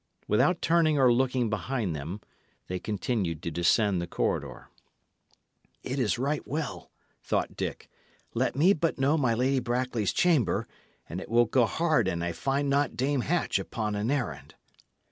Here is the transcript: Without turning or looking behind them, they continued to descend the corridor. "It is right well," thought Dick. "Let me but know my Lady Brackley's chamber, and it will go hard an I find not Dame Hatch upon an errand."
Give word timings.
Without 0.27 0.63
turning 0.63 0.97
or 0.97 1.13
looking 1.13 1.47
behind 1.47 1.95
them, 1.95 2.21
they 2.65 2.79
continued 2.79 3.43
to 3.43 3.51
descend 3.51 4.01
the 4.01 4.07
corridor. 4.07 4.67
"It 5.83 5.99
is 5.99 6.17
right 6.17 6.41
well," 6.47 6.89
thought 7.21 7.55
Dick. 7.55 7.87
"Let 8.33 8.55
me 8.55 8.73
but 8.73 8.97
know 8.97 9.15
my 9.15 9.35
Lady 9.35 9.59
Brackley's 9.59 10.11
chamber, 10.11 10.67
and 11.07 11.21
it 11.21 11.29
will 11.29 11.45
go 11.45 11.67
hard 11.67 12.07
an 12.07 12.23
I 12.23 12.31
find 12.31 12.67
not 12.67 12.97
Dame 12.97 13.21
Hatch 13.21 13.59
upon 13.59 13.93
an 13.93 14.09
errand." 14.09 14.55